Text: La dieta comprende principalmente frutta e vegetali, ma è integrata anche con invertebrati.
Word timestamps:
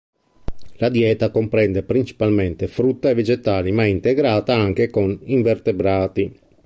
La 0.77 0.89
dieta 0.89 1.29
comprende 1.29 1.83
principalmente 1.83 2.65
frutta 2.65 3.11
e 3.11 3.13
vegetali, 3.13 3.71
ma 3.71 3.83
è 3.83 3.87
integrata 3.87 4.55
anche 4.55 4.89
con 4.89 5.19
invertebrati. 5.25 6.39